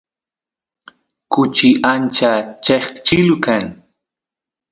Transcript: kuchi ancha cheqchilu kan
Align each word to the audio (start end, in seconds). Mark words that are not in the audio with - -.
kuchi 1.33 1.69
ancha 1.91 2.31
cheqchilu 2.65 3.35
kan 3.45 3.63